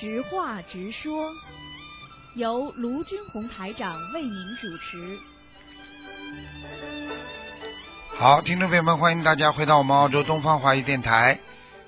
[0.00, 1.30] 直话直说，
[2.32, 5.18] 由卢军红台长为您主持。
[8.08, 11.38] 好，听众朋友们，欢迎大家回到我们澳洲东方华语电台。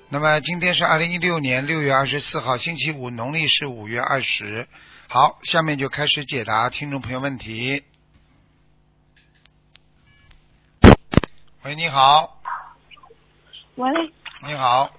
[0.09, 4.67] 那么今天是二零一六年六月二十四号，星期五，农历是五月二十。
[5.09, 7.83] 好，下面就开始解答听众朋友问题。
[11.63, 12.39] 喂，你好，
[13.73, 13.89] 喂
[14.45, 14.91] 你好，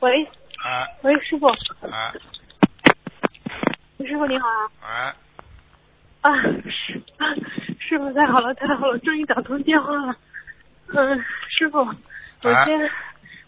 [0.00, 0.26] 喂
[0.62, 0.86] 啊。
[1.02, 2.12] 喂，师傅，啊。
[3.98, 4.48] 师傅你好
[4.80, 5.14] 啊！
[6.22, 7.26] 啊，啊，师啊，
[7.78, 10.16] 师傅太好了，太好了，终于打通电话了。
[10.88, 11.78] 嗯，师傅，
[12.42, 12.64] 我啊。
[12.64, 12.90] 先、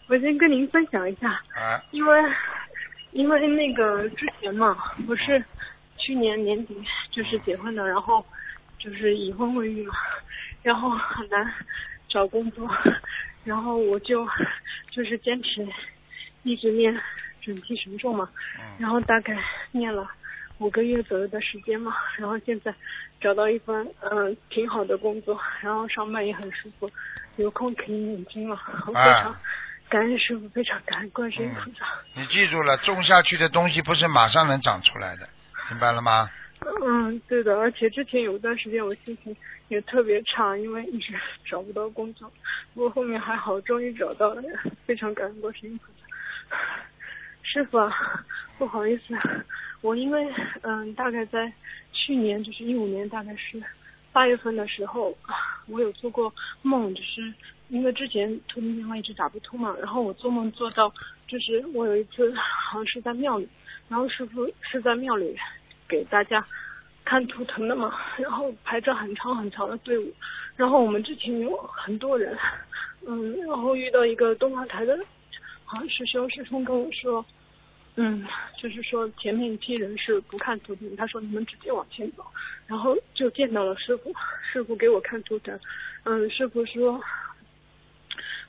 [0.07, 1.81] 我先跟您分享一下，啊。
[1.91, 2.23] 因为
[3.11, 5.43] 因为那个之前嘛，不是
[5.97, 8.25] 去年年底就是结婚的，然后
[8.79, 9.93] 就是已婚未育嘛，
[10.63, 11.53] 然后很难
[12.07, 12.69] 找工作，
[13.43, 14.25] 然后我就
[14.89, 15.67] 就是坚持
[16.45, 16.95] 一直念
[17.41, 19.37] 准提神咒嘛，嗯然后大概
[19.71, 20.09] 念了
[20.59, 22.73] 五个月左右的时间嘛，然后现在
[23.19, 26.89] 找到一份嗯、挺好的工作，然后上班也很舒服，
[27.35, 28.57] 有空可以念经嘛，
[28.87, 29.41] 我非常啊
[29.89, 31.85] 感恩师傅，非常感恩观世音菩萨。
[32.13, 35.27] 你记住了，种下去的东西不是马上能长出来的，
[35.69, 36.29] 明白了吗？
[36.81, 39.35] 嗯，对的，而且之前有一段时间我心情
[39.67, 41.13] 也特别差，因为一直
[41.45, 42.31] 找不到工作。
[42.73, 44.41] 不过后面还好，终于找到了，
[44.85, 46.04] 非常感恩观世音菩萨。
[47.45, 47.77] 师傅，
[48.57, 49.15] 不好意思，
[49.81, 50.27] 我因为
[50.63, 51.51] 嗯，大概在
[51.93, 53.61] 去年就是一五年，大概是
[54.11, 55.15] 八月份的时候，
[55.67, 57.33] 我有做过梦，就是
[57.69, 60.91] 因为之前通电话一直打不通嘛，然后我做梦做到，
[61.27, 63.47] 就是我有一次好像是在庙里，
[63.87, 65.37] 然后师傅是在庙里
[65.87, 66.45] 给大家
[67.05, 70.11] 看图腾的嘛，然后排着很长很长的队伍，
[70.57, 72.37] 然后我们之前有很多人，
[73.07, 74.97] 嗯，然后遇到一个东方台的，
[75.63, 77.25] 好像是修师兄跟我说，
[77.95, 82.25] 嗯，就是说前面一批人是不看图腾，他说你们直接往前走，
[82.67, 84.13] 然后就见到了师傅，
[84.51, 85.57] 师傅给我看图腾，
[86.03, 87.01] 嗯，师傅说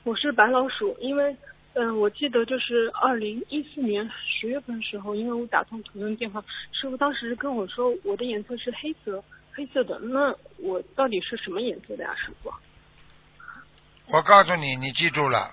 [0.03, 1.35] 我是白老鼠，因为
[1.73, 12.51] 嗯，我记得就是二零一四年十月份的时候，因为我打通图腾电话，师傅当时跟我说我的颜色是黑色，黑色的，那我到底是什么颜色的呀，师傅？
[14.07, 15.51] 我告诉你，你记住了，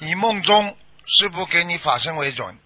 [0.00, 0.76] 你梦中
[1.08, 2.56] 师傅给你法身为准，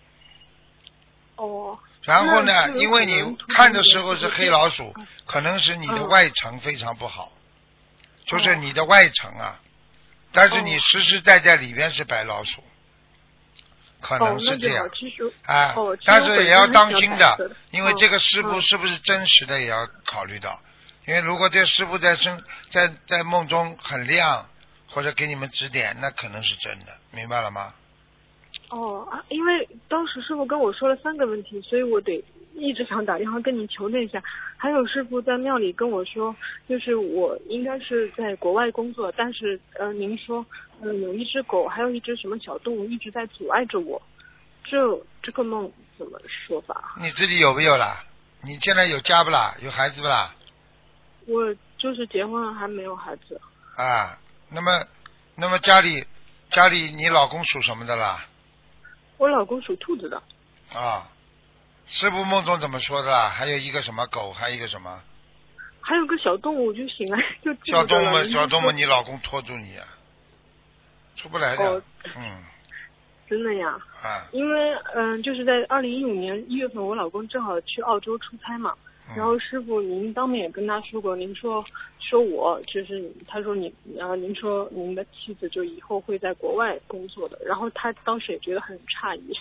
[1.36, 6.08] 哦，然后呢因为你看的时候是黑老鼠嗯，可能是你的嗯。
[6.08, 7.32] 外层非常不好，
[8.26, 8.54] 就是哦。
[8.56, 9.60] 你的外层啊，
[10.32, 10.80] 但是你哦。
[10.80, 12.64] 实实在在里边是白老鼠，
[14.00, 14.90] 可哦能，是这样
[15.44, 18.60] 啊但是也要当心的因为嗯这个师傅嗯。
[18.62, 20.60] 是不是真实的也要考虑到，
[21.06, 24.48] 因为如果这师傅在生在在梦中很亮，
[24.90, 27.72] 或者给你们指点，那可能是真的，明白了吗？
[28.70, 32.24] 哦，啊因为当时师傅跟我说了三个问题，所以我得
[32.54, 34.22] 一直想打电话跟您求证一下。
[34.56, 36.34] 还有师傅在庙里跟我说，
[36.68, 40.44] 就是我应该是在国外工作，但是呃，您说
[40.80, 44.00] 呃、有一只狗，还有一只什么小动物一直在阻碍着我，
[44.64, 44.78] 这
[45.22, 46.94] 这个梦怎么说法？
[47.00, 48.04] 你自己有没有啦？
[48.42, 49.54] 你现在有家不啦？
[49.62, 50.34] 有孩子不啦？
[51.26, 53.40] 我就是结婚了还没有孩子，
[53.76, 54.18] 啊，
[54.50, 54.70] 那么
[55.36, 56.04] 那么家里
[56.50, 58.24] 家里你老公属什么的啦？
[59.22, 60.20] 我老公属兔子的。
[60.74, 61.06] 啊，
[61.86, 63.28] 师傅梦中怎么说的？
[63.30, 65.00] 还有一个什么狗，还有一个什么
[65.80, 68.24] 还有个小动物，就醒来 就小动物？
[68.30, 69.86] 小动物，您你老公拖住你啊，
[71.14, 71.64] 出不来的。
[71.64, 71.82] 哦
[72.16, 72.42] 嗯
[73.28, 73.78] 真的呀？
[74.02, 81.64] 啊，因为嗯、就是在二零一五年一月份，我老公正好去澳洲出差嘛，嗯然后师傅您当面也跟他说过，您说
[81.98, 89.32] 说我就是他说你呃您说您的妻子就以后会在国外工作的，然后他当时也觉得很诧异，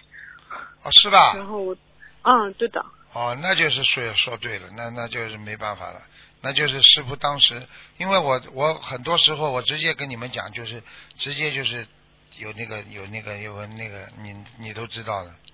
[0.84, 1.34] 哦是吧？
[1.38, 1.76] 然后我
[2.22, 6.02] 啊对的，哦，那就是说说对了，那那就是没办法了，
[6.42, 7.62] 那就是师傅当时，
[7.98, 10.82] 因为我我很多时候我直接跟你们讲，就是
[11.18, 11.86] 直接就是
[12.38, 15.51] 有那个有那个有那个你你都知道的，那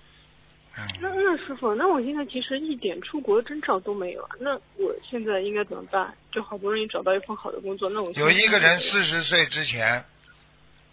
[0.76, 6.14] 嗯，那师傅，那我现在其实一点出国的征兆都没有啊，那我现在应该怎么办？
[6.30, 10.04] 就好不容易找到一份好的工作，那我有一个人四十岁之前，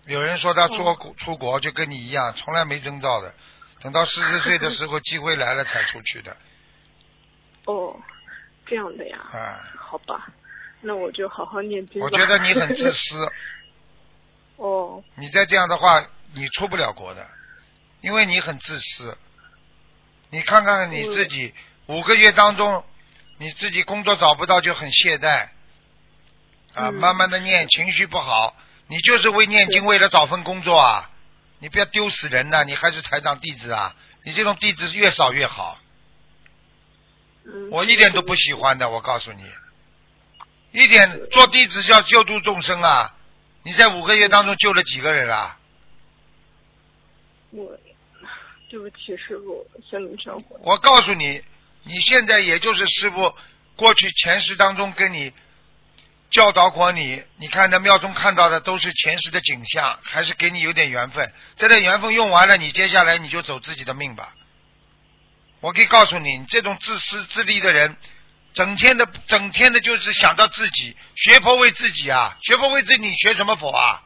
[0.07, 3.33] 有人说他出哦国出国就跟你一样，从来没征兆的，
[3.81, 6.35] 等到四十岁的时候 机会来了才出去的，
[7.65, 7.95] 哦
[8.65, 10.29] 这样的呀，啊，好吧，
[10.81, 12.05] 那我就好好念经吧。
[12.05, 13.15] 我觉得你很自私。
[14.57, 16.01] 哦，你再这样的话，
[16.33, 17.27] 你出不了国的，
[18.01, 19.15] 因为你很自私。
[20.29, 21.53] 你看看你自己，
[21.87, 22.83] 五个月当中，
[23.37, 25.49] 你自己工作找不到就很懈怠，
[26.73, 26.93] 啊，嗯。
[26.95, 28.55] 慢慢的念，情绪不好，
[28.87, 31.09] 你就是为念经，为了找份工作啊，
[31.59, 35.79] 你不要丢死人呐、你还是台长弟子啊，你这种弟子越少越好。
[37.45, 39.43] 嗯，我一点都不喜欢的，我告诉你，
[40.71, 43.13] 一点做弟子是要救度众生啊！
[43.63, 45.57] 你在五个月当中救了几个人啊？
[47.51, 47.77] 我
[48.75, 50.57] 对不起师傅，向您忏悔。
[50.59, 51.41] 我告诉你，
[51.83, 53.33] 你现在也就是师傅
[53.77, 55.31] 过去前世当中跟你
[56.29, 61.31] 教导过你，你看在庙中看到的都是前世的景象，还是给你有点缘分。
[61.55, 64.35] 这点缘分用完了，你接下来你就走自己的命吧。
[65.61, 67.95] 我可以告诉你，你这种自私自利的人，
[68.53, 74.03] 整天的整天的就是想到自己，学佛为自己啊，学佛为自己，你学什么佛啊？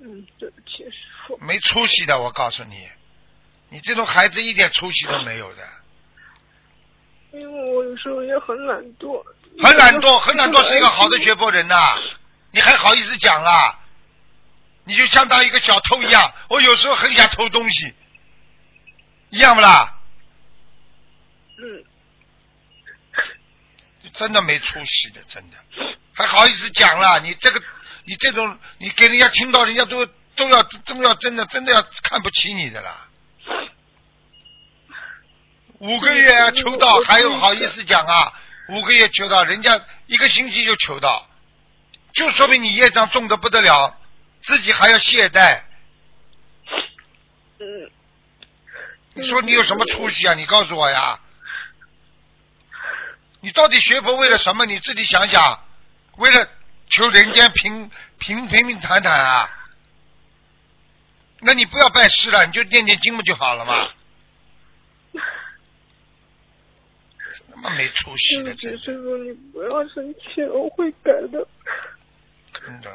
[0.00, 1.44] 嗯，对不起师傅。
[1.44, 2.88] 没出息的，我告诉你，
[3.68, 5.68] 你这种孩子一点出息都没有的。
[7.32, 9.24] 因为我有时候也很懒惰。
[9.62, 11.96] 很懒惰，很懒惰是一个好的学佛人呐、
[12.52, 13.78] 你还好意思讲啦？
[14.84, 17.94] 你就相当于一个小偷一样，我有时候很想偷东西，
[19.28, 20.00] 一样不啦？
[21.58, 21.84] 嗯，
[24.14, 25.56] 真的没出息的，真的，
[26.14, 27.18] 还好意思讲啦？
[27.18, 27.62] 你这个，
[28.04, 30.04] 你这种，你给人家听到，人家都
[30.40, 33.06] 都要都要真的真的要看不起你的啦。
[35.80, 38.32] 五个月啊，求到还有好意思讲啊？
[38.68, 41.28] 五个月求到，人家一个星期就求到，
[42.14, 43.98] 就说明你业障重的不得了，
[44.42, 45.60] 自己还要懈怠。
[47.58, 47.90] 嗯，
[49.12, 50.32] 你说你有什么出息啊？
[50.32, 51.20] 你告诉我呀！
[53.40, 54.64] 你到底学佛为了什么？
[54.64, 55.62] 你自己想想，
[56.16, 56.48] 为了
[56.88, 59.56] 求人间平平平平坦坦啊？
[61.42, 63.88] 那你不要拜师了，你就念念经不就好了嘛？
[67.52, 71.46] 他妈没出息的师傅，你不要生气，我会改的。
[72.52, 72.94] 真的，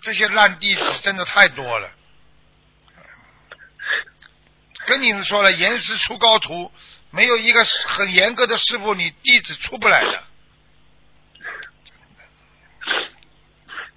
[0.00, 1.90] 这些烂弟子真的太多了。
[4.86, 6.70] 跟你们说了，严师出高徒，
[7.10, 10.22] 没有一个很严格的师傅，你弟子出不来的。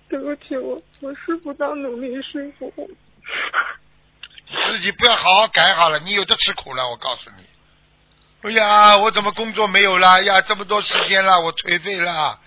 [0.09, 2.71] 对不起，我我师傅当努力师傅。
[4.68, 7.45] 自己不要好好改好了，你有的吃苦了，我告诉你。
[8.44, 10.07] 哎呀，我怎么工作没有了？
[10.10, 12.39] 哎呀，这么多时间了，我颓废了。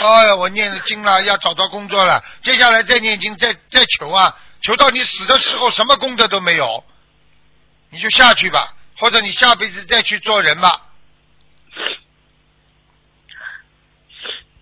[0.00, 6.84] 哎呀，我念了经了，要找到工作了，接下来再念经，再再求啊，求到你死的时候什么功德都没有，
[7.90, 10.82] 你就下去吧，或者你下辈子再去做人吧。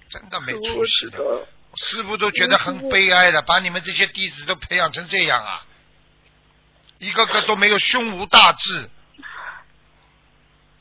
[0.09, 1.19] 真的没出息的。
[1.75, 5.67] 我师傅都觉得很悲哀的，把你们这些弟子都培养成这样啊，
[6.99, 8.89] 一个个都没有胸无大志，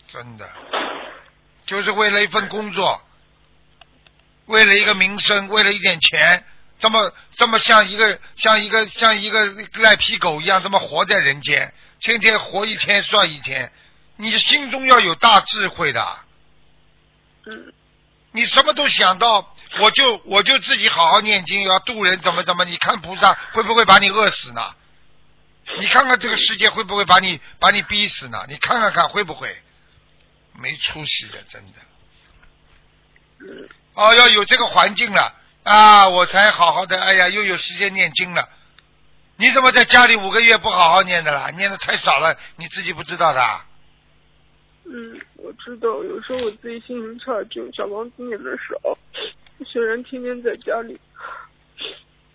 [0.07, 0.47] 真的，
[1.65, 3.01] 就是为了一份工作，
[4.45, 6.45] 为了一个名声，为了一点钱，
[6.77, 13.73] 这么这么像一个像一个像一个赖皮狗一样，这么活在人间，天天活一天算一天，
[14.17, 16.19] 你心中要有大智慧的。
[17.47, 17.73] 嗯，
[18.31, 22.65] 你什么都想到，我就我就自己好好念经，要渡人，怎么怎么？
[22.65, 24.75] 你看菩萨会不会把你饿死呢？
[25.79, 28.45] 你看看这个世界会不会把你把你逼死呢？
[28.47, 29.57] 你看看看会不会？
[30.59, 33.69] 没出息的，真的。
[33.95, 35.33] 哦，要有这个环境了
[35.63, 37.01] 啊，我才好好的。
[37.01, 38.48] 哎呀，又有时间念经了。
[39.38, 41.50] 你怎么在家里五个月不好好念的啦？
[41.50, 43.62] 念的太少了，你自己不知道的。
[44.86, 48.98] 嗯，我知道，有时候我自己心情差，就小房子念的少。
[49.65, 51.00] 虽然天天在家里，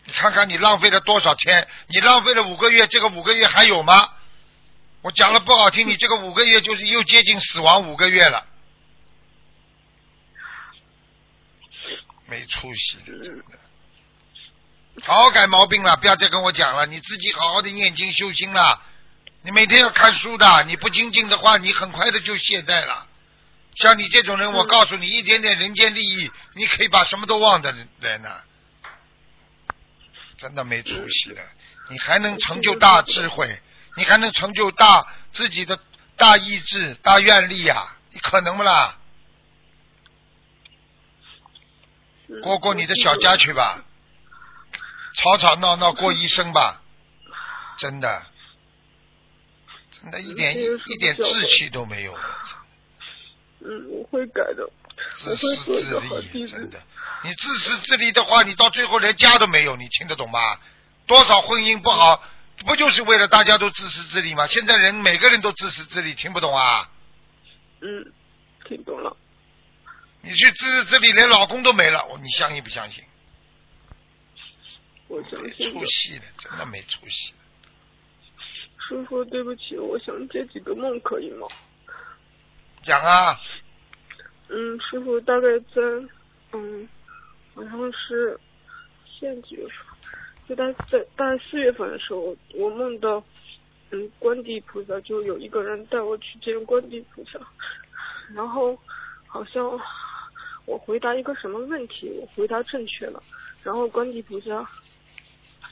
[0.04, 1.68] 你看看你浪费了多少天？
[1.88, 4.08] 你浪费了五个月，这个五个月还有吗？
[5.02, 8.46] 我讲了不好听，你 这个五个月就是又接近死亡五个月了，
[12.26, 13.44] 没出息的，真的。
[15.02, 18.82] 好好改毛病了，不要再跟我讲了，你自己好好的念经修心了。
[19.42, 23.07] 你每天要看书的，你不精进的话，你很快的就懈怠了。
[23.78, 28.42] 像你这种人，我告诉你，一点点人间利益，你可以把什么都忘的人呢、
[30.37, 31.40] 真的没出息的。
[31.88, 33.62] 你还能成就大智慧，
[33.97, 35.78] 你还能成就大自己的
[36.16, 38.97] 大意志、大愿力呀、你可能不啦？
[42.30, 43.82] 嗯过过你的小家去吧，
[45.14, 46.82] 吵吵闹闹过一生吧，
[47.78, 48.26] 真的，
[49.90, 52.20] 真的一点一一点志气都没有的，
[53.60, 54.68] 嗯，我会改的。
[55.16, 56.80] 自我会私做一个好自利，弟子真的，
[57.24, 60.58] 你自私自利的话，你到最后连家都没有，你听得懂吗？
[61.06, 62.22] 多少婚姻不好，
[62.66, 64.46] 不就是为了大家都自私自利吗？
[64.46, 66.90] 现在人每个人都自私自利，听不懂啊？
[67.80, 68.12] 嗯，
[68.66, 69.16] 听懂了。
[70.20, 73.04] 你去自私自利，连老公都没了，你相信不相信？
[75.06, 75.50] 我相没。
[75.50, 77.38] 出息的，真的没出息的。
[78.88, 81.46] 师傅，对不起，我想接几个梦，可以吗？
[82.82, 83.38] 讲啊，
[84.49, 85.82] 嗯，师傅，大概在
[86.52, 86.88] 嗯，
[87.54, 88.38] 好像是
[89.04, 89.75] 现在几月份？
[90.49, 93.23] 就大概在大概四月份的时候，我梦到
[93.90, 97.38] 嗯观地菩萨，就有一个人带我去见观地菩萨，
[98.35, 98.78] 然后
[99.26, 99.78] 好像
[100.64, 103.23] 我回答一个什么问题，我回答正确了，
[103.62, 104.66] 然后观地菩萨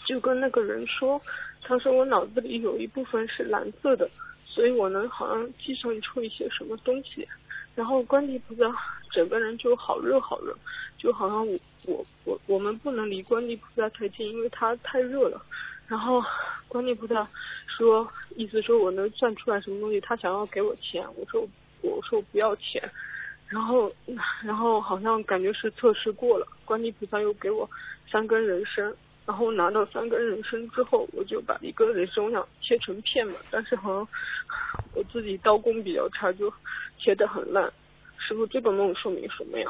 [0.07, 1.19] 就跟那个人说，
[1.63, 4.09] 他说我脑子里有一部分是蓝色的，
[4.57, 7.29] 所以我能好像计算出一些什么东西。
[7.75, 8.75] 然后观地菩萨
[9.11, 10.57] 整个人就好热好热，
[10.97, 15.45] 就好像我我我我们不能离观地菩萨太近，因为他太热了。
[15.87, 16.25] 然后
[16.69, 17.29] 观地菩萨
[17.67, 21.47] 说，意思说我能算出来什么东西，他想要给我钱，我说
[21.83, 22.83] 我说我不要钱。
[23.47, 23.93] 然后
[24.43, 27.69] 然后好像感觉是测试过了，观地菩萨又给我
[28.11, 28.91] 三根人参。
[29.27, 34.09] 然后拿到三根人参之后，我就把一个人参我想切成片嘛，但是好像
[34.95, 36.53] 我自己刀工比较差，就
[36.99, 37.65] 切得很烂。
[38.19, 39.67] 师傅，这个梦说明什么呀？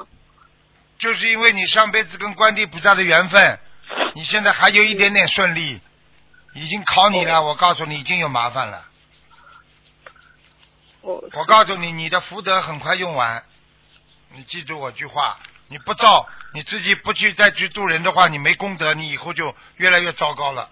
[0.98, 3.58] 就是因为你上辈子跟观地菩萨的缘分，
[4.14, 5.80] 你现在还有一点点顺利，
[6.54, 7.42] 已经考你了。
[7.42, 8.88] 我告诉你，已经有麻烦了。
[11.02, 13.42] 哦，我告诉你，你的福德很快用完。
[14.34, 20.70] 你记住我句话，你不造，你自己不去再去度人的话，你没功德，你以后就越来越糟糕了。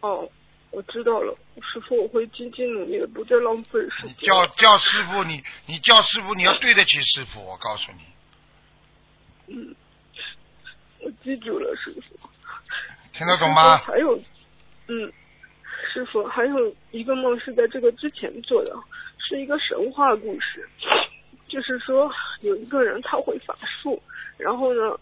[0.00, 0.30] 哦，
[0.70, 4.08] 我知道了，师傅，我会积极努力的，不再浪费时间。
[4.08, 7.44] 你叫叫师傅，你你叫师傅，你要对得起师傅。
[7.44, 7.90] 我告诉
[9.46, 9.74] 你，嗯，
[11.00, 12.30] 我记住了，师傅。
[13.12, 14.16] 听得懂吗还有，
[14.86, 15.12] 嗯，
[15.92, 18.74] 师傅还有一个梦是在这个之前做的，
[19.18, 20.66] 是一个神话故事，
[21.50, 22.08] 就是说
[22.42, 24.00] 有一个人他会法术，
[24.38, 24.96] 然后呢，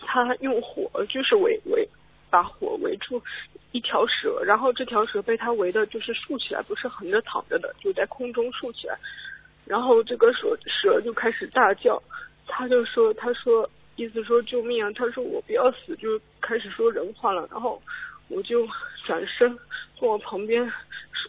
[0.00, 1.88] 他用火就是围围
[2.28, 3.22] 把火围住
[3.70, 8.98] 一条蛇，然后这条蛇被他围的就是竖起来，不是横着躺着的，就在空中竖起来，
[9.64, 12.02] 然后这个蛇蛇就开始大叫，
[12.48, 17.80] 他就说他说意思说救命啊，他说我不要死，就开始说人话了，然后
[18.28, 18.66] 我就
[19.06, 19.48] 转身
[20.00, 20.70] 跟我旁边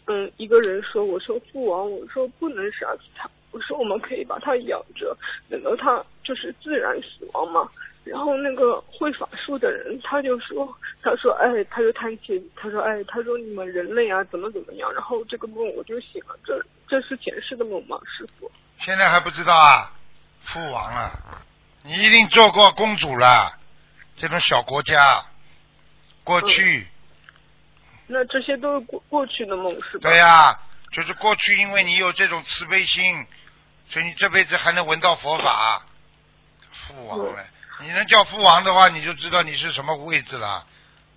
[0.06, 5.16] 嗯一个人说，我说父王，我说不能杀死他，我说我们可以把它养着，
[5.50, 7.70] 等到它就是自然死亡嘛。
[8.06, 10.68] 然后那个会法术的人他就说，
[11.04, 18.50] 他说哎，他就叹气，他说哎，他说你们人类啊怎么怎么样，然后这个梦我就醒了，这这是前世的梦吗，师傅？
[18.80, 19.92] 现在还不知道啊，
[20.42, 21.12] 父王啊，
[21.84, 23.52] 你一定做过公主了，
[24.16, 25.24] 这种小国家，
[26.24, 26.88] 过去。
[28.08, 30.10] 那这些都是过过去的梦是吧？
[30.10, 30.60] 对呀、
[30.92, 33.28] 就是过去，因为你有这种慈悲心，
[33.90, 35.84] 所以你这辈子还能闻到佛法。
[36.88, 37.46] 父王了，
[37.80, 40.66] 你能叫父王的话，你就知道你是什么位置了。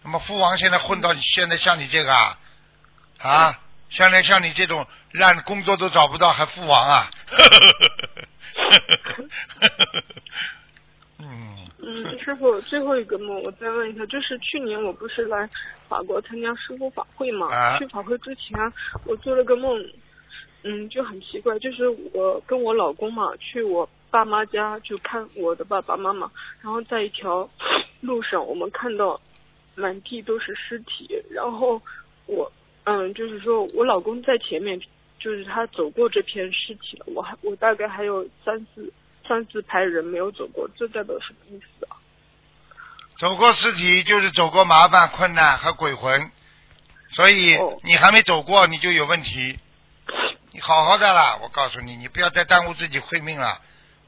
[0.02, 2.38] 那么父王现在混到你现在像你这个啊，
[3.19, 7.11] 啊，现在像你这种烂工作都找不到，还父王啊？
[11.19, 11.51] 嗯，
[11.85, 15.49] 嗯，师傅，最后一个梦我再问一下，就是去年我不是来
[15.89, 17.53] 法国参加师傅法会嘛？
[17.53, 18.57] 啊去法会之前，
[19.05, 19.85] 我做了个梦，
[20.62, 27.51] 嗯，就很奇怪，就是我跟我老公嘛，去我爸妈家就看我的爸爸妈妈，然后在一条
[28.01, 29.21] 路上，我们看到
[29.75, 31.83] 满地都是尸体，然后
[32.27, 32.51] 我，
[32.85, 34.81] 嗯，就是说我老公在前面，
[35.19, 38.93] 就是他走过这片尸体了，我还我大概还有三四
[39.29, 41.97] 三四排人没有走过，这代表什么意思啊？
[43.19, 46.31] 走过尸体就是走过麻烦、困难和鬼魂，
[47.11, 49.59] 所以哦你还没走过，你就有问题。
[50.50, 53.61] 你好好的啦，我告诉你，你不要再耽误自己慧命了。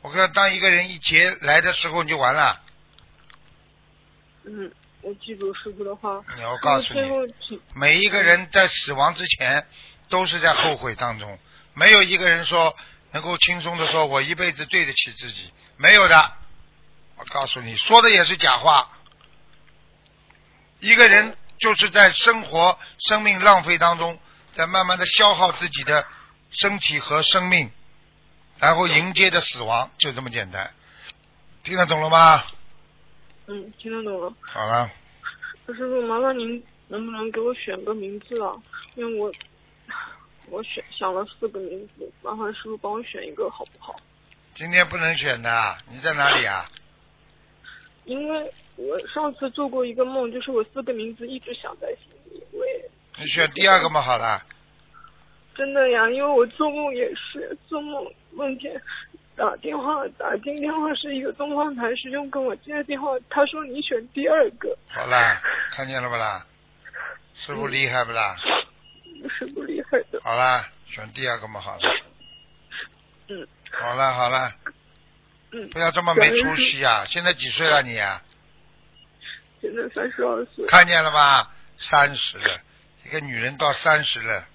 [0.02, 2.60] 我看当一个人一劫来的时候，你就完了。
[4.44, 6.10] 嗯，我记住师傅的话。
[6.16, 9.66] 我告诉你，每一个人在死亡之前
[10.10, 11.38] 都是在后悔当中，
[11.72, 12.76] 没有一个人说
[13.14, 16.32] 能够轻松的说我一辈子对得起自己，没有的。
[17.16, 18.90] 我告诉你，说的也是假话。
[20.80, 24.18] 一个人就是在生活、生命浪费当中，
[24.50, 26.04] 在慢慢的消耗自己的
[26.50, 27.70] 身体和生命，
[28.58, 30.74] 然后迎接着死亡，就这么简单。
[31.62, 32.42] 听得懂了吗？
[33.46, 34.34] 嗯，听得懂了。
[34.40, 34.90] 好了，
[35.68, 38.52] 师傅，麻烦您能不能给我选个名字啊？
[38.96, 39.32] 因为我
[40.50, 43.96] 我选想了四个名字，麻烦师傅帮我选一个好不好？
[44.54, 46.64] 今天不能选的，你在哪里啊？
[48.04, 54.42] 因为我上次做过一个梦，就是我四个名字一直想在心里，我也你选第二个嘛，好了。
[55.56, 58.80] 真的呀，因为我做梦也是做梦梦见
[59.36, 65.40] 打电话打进电话是一个东方台师兄跟我接的电话，他说你选第二个，好啦，
[65.72, 66.44] 看见了不啦？
[67.36, 68.36] 师傅厉害不啦？
[70.22, 71.80] 好啦，选第二个嘛，好了。
[73.28, 73.46] 嗯。
[73.72, 74.52] 好了好了，
[75.50, 77.04] 嗯，不要这么没出息啊！
[77.08, 78.22] 现在几岁了你啊？
[79.60, 80.64] 现在三十二岁。
[80.66, 81.50] 看见了吧？
[81.90, 82.60] 三十了，
[83.04, 84.46] 一个女人到三十了，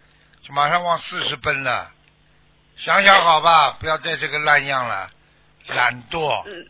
[0.42, 1.92] 就马上往四十奔了。
[2.78, 5.12] 想想好吧，不要再这个烂样了，
[5.68, 6.44] 懒惰。
[6.48, 6.70] 嗯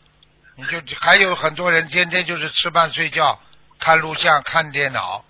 [0.56, 3.40] 你就还有很多人天天就是吃饭睡觉、
[3.78, 5.24] 看录像、看电脑，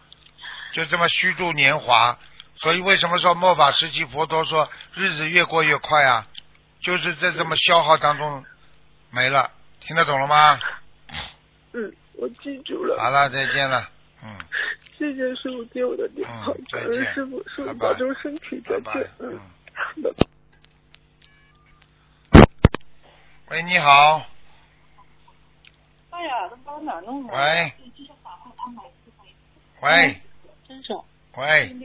[0.72, 2.18] 就这么虚度年华。
[2.60, 6.26] 所以为什么说末法时期佛陀说日子越过越快啊？
[6.80, 8.44] 就是在这么消耗当中
[9.10, 9.50] 没了，
[9.80, 10.58] 听得懂了吗？
[11.72, 12.98] 嗯，我记住了。
[12.98, 13.90] 好了，再见了，
[14.22, 14.38] 嗯，
[14.98, 19.38] 谢谢师傅接我的电话嗯，再感恩见师傅，师傅拜拜保重身体，再见。，嗯
[23.48, 24.26] 喂，你好，
[26.10, 27.34] 哎呀，都把我哪弄的？
[27.34, 27.72] 喂，
[29.80, 30.20] 喂，
[30.68, 30.92] 真是。
[31.36, 31.76] 喂，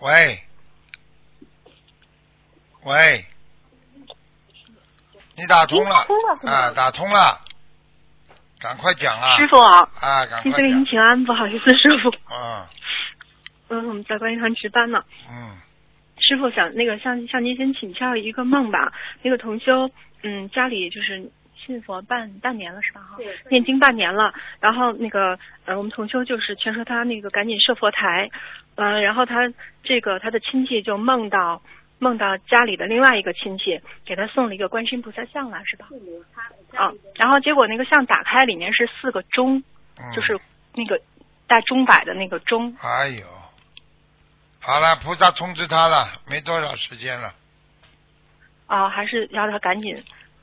[0.00, 0.42] 喂，
[2.82, 3.24] 喂，
[5.36, 6.06] 你打通了。
[6.44, 7.40] 啊，打通了，
[8.58, 9.36] 赶快讲啊！
[9.36, 12.10] 师傅啊，啊，赶快弟子给您，请安，不好意思，师傅。
[12.30, 12.66] 嗯。
[13.68, 15.02] 嗯，我们在观音堂值班呢。
[15.28, 15.56] 嗯，
[16.18, 18.92] 师傅想那个向向您先请教一个梦吧。
[19.22, 19.88] 那个同修，
[20.22, 21.30] 嗯，家里就是
[21.66, 23.00] 信佛半半年了是吧？
[23.00, 23.16] 哈，
[23.50, 24.32] 念经半年了。
[24.60, 28.30] 然后那个呃，我们同修就是劝说他那个赶紧设佛台，
[28.76, 31.60] 呃，然后他这个他的亲戚就梦到
[31.98, 35.88] 梦到家里的另外一个亲戚给他送了一个观世音菩萨像来是吧？
[36.74, 39.58] 啊，然后结果那个像打开里面是四个钟，
[39.98, 40.38] 嗯就是
[40.74, 41.00] 那个
[41.46, 42.74] 带钟摆的那个钟。
[42.82, 43.24] 哎呦，
[44.60, 47.32] 好了，菩萨通知他了，没多少时间了，
[48.66, 49.96] 啊，还是要他赶紧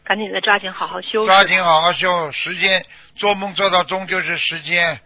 [0.04, 1.26] 赶紧的抓紧好好修。
[1.26, 2.86] 抓紧好好修，时间
[3.16, 5.00] 做梦做到终就是时间，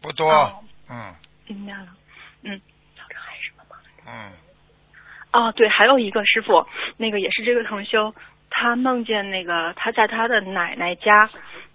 [0.00, 1.14] 不多，哦嗯
[1.46, 1.88] 明白了，
[2.44, 2.60] 嗯，
[2.96, 3.76] 早上还有什么吗？
[4.06, 4.32] 嗯，
[5.32, 8.14] 哦，对，还有一个师傅，那个也是这个同修，
[8.50, 11.28] 他梦见那个他在他的奶奶家，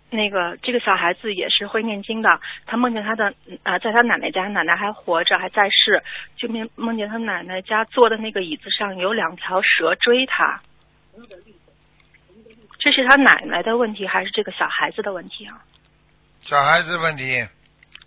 [0.09, 3.33] 那个这个小孩子也是会念经的，他梦见他的
[3.63, 6.01] 啊、在他奶奶家，奶奶还活着还在世，
[6.37, 10.61] 就梦梦见他奶奶家坐的那个椅子上有两条蛇追他。
[12.85, 15.57] 这是他奶奶的问题，还是这个小孩子的问题啊？
[16.41, 17.43] 小孩子问题，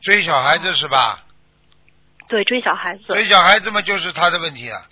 [0.01, 1.25] 追小孩子是吧？
[2.29, 3.03] 对，追小孩子。
[3.09, 4.87] 追小孩子嘛，就是他的问题了。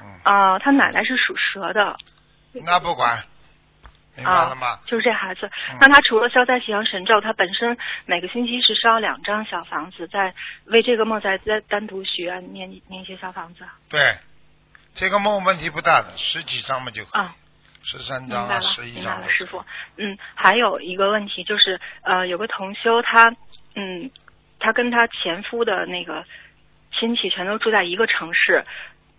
[0.00, 1.98] 嗯，啊、他奶奶是属蛇的，
[2.64, 3.22] 那不管，
[4.16, 4.78] 明白了吗？
[4.86, 5.76] 就是这孩子嗯。
[5.82, 13.66] 那他除了消灾吉祥神咒，他本身每个星期是烧两张小房子，在为这个梦在在单独许愿念念一些小房子。
[13.90, 14.16] 对，
[14.94, 17.36] 这个梦问题不大的，十几张嘛就可以，啊，
[17.84, 19.22] 十三张啊，十一张。
[19.28, 19.62] 师傅。
[19.98, 23.34] 嗯，还有一个问题就是，呃，有个同修他，
[23.76, 24.10] 嗯，
[24.58, 26.24] 他跟他前夫的那个
[26.98, 28.64] 亲戚全都住在一个城市。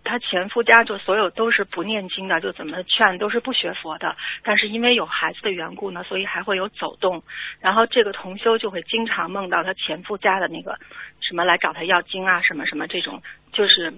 [0.08, 4.14] 他前夫家就所有都是不念经的，就怎么劝都是不学佛的。
[4.44, 7.20] 但是因为有孩子的缘故呢，所以还会有走动。
[7.60, 10.78] 然后这个同修就会经常梦到他前夫家的那个
[11.20, 13.20] 什么来找他要经啊，什么什么这种，
[13.52, 13.92] 就是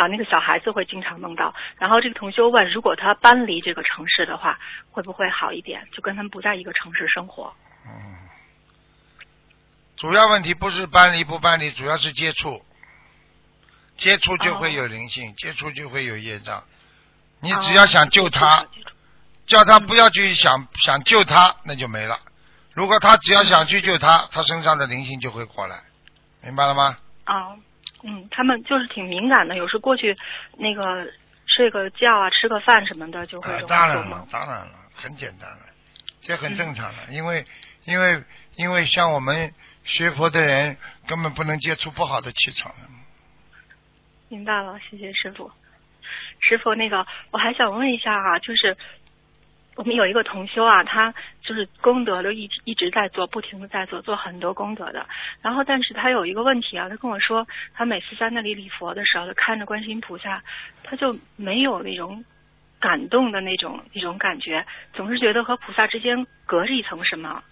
[0.00, 1.54] 啊那个小孩子会经常梦到。
[1.78, 4.58] 然后这个同修问，如果他搬离这个城市的话，
[4.90, 5.86] 会不会好一点？
[5.92, 7.52] 就跟他们不在一个城市生活。
[7.86, 7.92] 嗯，
[9.96, 12.64] 主要问题不是搬离不搬离，主要是接触，
[13.98, 16.64] 接触就会有灵性，接触就会有业障。
[17.40, 18.66] 你只要想救他，哦
[19.46, 22.16] 叫他不要去想想救他，那就没了。
[22.72, 25.82] 如果他只要想去救他，他身上的灵性就会过来，
[26.40, 26.96] 明白了吗？
[27.24, 27.56] 啊，
[28.02, 30.16] 嗯，他们就是挺敏感的，有时过去
[30.56, 31.06] 那个
[31.46, 34.26] 睡个觉啊，吃个饭什么的，就会当然了，。
[34.30, 35.66] 当然了，很简单了，
[36.20, 37.44] 这很嗯正常的，因为
[37.84, 38.22] 因为
[38.56, 39.52] 因为像我们
[39.84, 42.72] 学佛的人根本不能接触不好的气场。
[44.28, 45.50] 明白了，谢谢师傅。
[46.40, 48.76] 师傅，那个我还想问一下啊，就是
[49.76, 55.06] 我们有一个同修啊，他就是功德都一直一直在做，不停的在做，做很多功德的。
[55.40, 60.42] 然后，但是他有一个问题啊，他跟我说，他每次在那里礼佛的时候，他看着观世音菩萨，
[60.84, 62.22] 他就没有那种
[62.78, 67.42] 感动的那种一种感觉，总是觉得和菩萨之间隔着一层什么。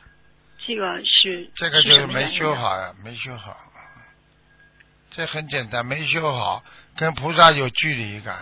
[0.67, 3.57] 这个是这个就是没修好呀，没修好。
[5.11, 6.63] 这很简单，没修好，
[6.95, 8.37] 跟菩萨有距离感，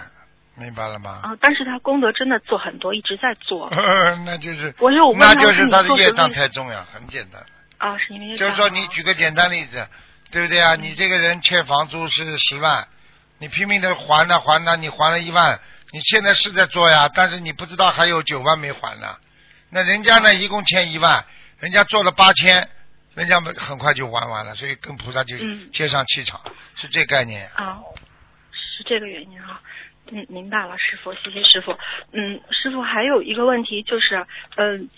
[0.56, 1.20] 明白了吗？
[1.22, 3.68] 啊，但是他功德真的做很多，一直在做。
[4.24, 7.44] 那就是，我就问他那就是他的业障太重呀，很简单。
[7.78, 9.86] 啊，是因为就是说，你举个简单例子，
[10.30, 10.74] 对不对啊？
[10.76, 12.88] 你这个人欠房租是十万，
[13.38, 15.60] 你拼命的还呢还呢，你还了一万，
[15.92, 19.14] 你现在是在做呀，但是你不知道还有九万没还呢。
[19.68, 21.22] 那人家呢，一共欠一万，
[21.58, 22.66] 人家做了八千，
[23.14, 26.40] 人家们很快就还完了，所以跟菩萨就嗯接上气场，
[26.76, 27.46] 是这概念。
[27.56, 27.76] 啊，
[28.52, 29.60] 是这个原因啊。
[30.10, 31.76] 嗯，明白了，师傅，谢谢师傅。
[32.12, 34.88] 嗯，师傅还有一个问题就是，嗯、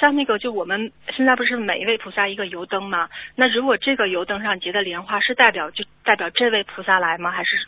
[0.00, 3.08] 像那个就我们现在不是每一位菩萨一个油灯吗？
[3.36, 7.30] 那如果这个油灯上结的莲花是代表就代表这位菩萨来吗？
[7.30, 7.66] 还是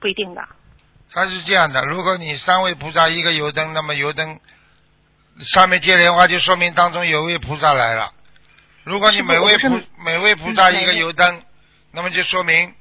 [0.00, 0.42] 不一定的？
[1.12, 4.40] 它是这样的，如果你三位菩萨一个油灯，那么油灯
[5.40, 8.12] 上面接莲花，就说明当中有位菩萨来了。
[8.84, 11.42] 如果你每位菩每位菩萨一个油灯，
[11.92, 12.74] 那么就说明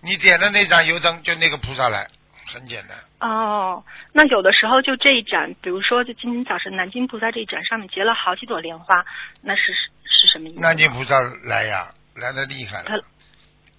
[0.00, 2.08] 你点的那盏油灯就那个菩萨来，
[2.52, 2.98] 很简单。
[3.20, 9.04] 哦，那有的时候就这一盏，比如说就今天早晨南京菩萨这一盏上面结了好几朵莲花，
[9.42, 9.72] 那是
[10.04, 10.60] 是什么意思？
[10.60, 13.04] 南京菩萨来呀，来的厉害了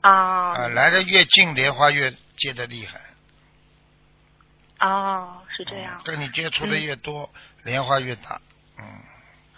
[0.02, 0.12] 啊
[0.54, 3.00] 啊，来的越近，莲花越结的厉害。
[4.80, 6.02] 哦，是这样。
[6.04, 7.30] 跟你接触的越多，
[7.64, 8.42] 莲花越大。
[8.80, 8.84] 嗯，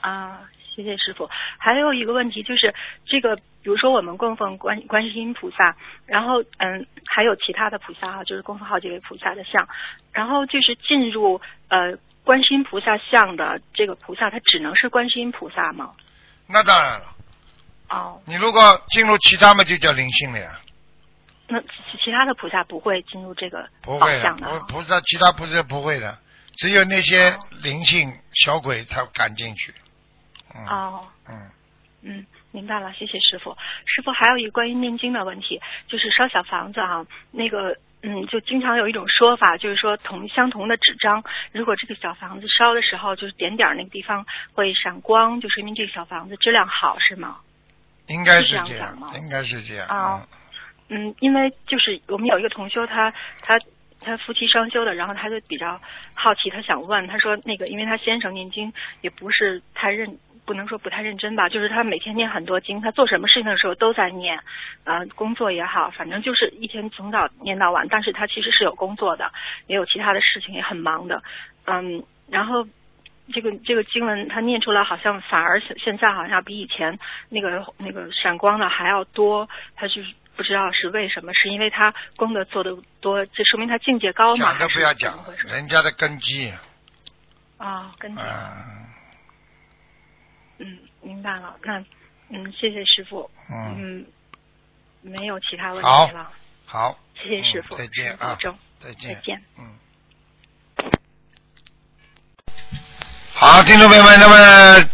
[0.02, 0.42] 啊，
[0.76, 1.30] 谢谢师傅。
[1.58, 2.74] 还有一个问题就是，
[3.06, 9.68] 这个比如说我们供奉观观世音菩萨，然后嗯，还有其他的菩萨哈，就是供奉好几位菩萨的像，
[10.12, 15.92] 然后就是进入呃观世音菩萨像的这个菩萨，他只能是观世音菩萨吗？
[16.46, 17.06] 那当然了，
[17.90, 20.60] 哦，你如果进入其他嘛，就叫灵性了呀。
[21.48, 21.68] 那其
[22.04, 26.18] 其他的菩萨不会进入这个不会的，宝相的菩菩萨其他菩萨不会的，
[26.56, 29.74] 只有那些哦灵性小鬼才敢进去。
[30.56, 31.08] 嗯哦。
[31.30, 31.50] 嗯，
[32.04, 33.56] 嗯，明白了，谢谢师傅。
[33.86, 47.38] 师傅还有一个关于念经的问题，就是烧小房子啊，那个嗯，就经常有一种说法，就是说同相同的纸张，如果这个小房子烧的时候，就是点点儿那个地方会闪光，就说明这个小房子质量好，是吗？
[48.08, 49.88] 应该是这样应该是这样。
[49.88, 50.28] 啊
[50.90, 53.10] 嗯嗯，因为就是我们有一个同修，他
[53.42, 53.58] 他
[54.02, 55.80] 他夫妻双修的，然后他就比较
[56.14, 64.40] 好奇，他想问，他说那个，因为他先生念经也不是太认，不能说不太认真吧，就是他每天念很多经，他做什么事情的时候都在念，
[64.84, 69.32] 呃，工作也好，反正就是一天从早念到晚，但是他其实是有工作的，
[69.68, 71.24] 也有其他的事情，也很忙的，
[71.66, 72.68] 嗯，然后。
[73.34, 84.52] 这个这个经文他念出来，好像反而现现在好像比以前那个那个闪光的还要多，他就是不知道是为什么，是因为他功德做的多，这说明他境界高嘛？
[84.52, 86.52] 讲都不要讲，人家的根基。
[87.58, 88.83] 啊，跟着，嗯
[90.64, 91.56] 嗯，明白了。
[91.64, 91.78] 那
[92.30, 94.06] 嗯，谢谢师傅，嗯，嗯，
[95.02, 96.32] 没有其他问题了，
[96.66, 98.38] 好，谢谢师傅，嗯再见啊
[98.80, 99.14] 再见。
[99.14, 99.44] 再见。
[99.60, 99.76] 嗯。
[103.34, 104.90] 好，听众朋友们，那么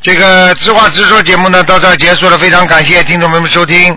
[0.00, 3.96] 这个直话直说节目呢到这儿结束了，非常感谢听众朋友们收听。